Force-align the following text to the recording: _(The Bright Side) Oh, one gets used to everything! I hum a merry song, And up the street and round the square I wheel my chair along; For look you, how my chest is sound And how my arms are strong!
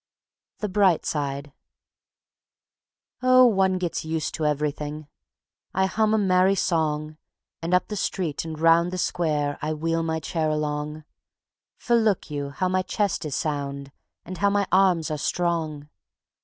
_(The 0.61 0.67
Bright 0.67 1.05
Side) 1.05 1.53
Oh, 3.21 3.45
one 3.45 3.77
gets 3.77 4.03
used 4.03 4.33
to 4.33 4.47
everything! 4.47 5.05
I 5.75 5.85
hum 5.85 6.15
a 6.15 6.17
merry 6.17 6.55
song, 6.55 7.17
And 7.61 7.71
up 7.75 7.87
the 7.87 7.95
street 7.95 8.43
and 8.43 8.57
round 8.57 8.89
the 8.89 8.97
square 8.97 9.59
I 9.61 9.75
wheel 9.75 10.01
my 10.01 10.19
chair 10.19 10.49
along; 10.49 11.03
For 11.77 11.95
look 11.95 12.31
you, 12.31 12.49
how 12.49 12.67
my 12.67 12.81
chest 12.81 13.25
is 13.25 13.35
sound 13.35 13.91
And 14.25 14.39
how 14.39 14.49
my 14.49 14.65
arms 14.71 15.11
are 15.11 15.19
strong! 15.19 15.87